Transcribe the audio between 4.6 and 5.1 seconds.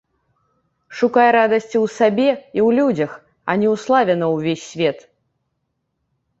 свет.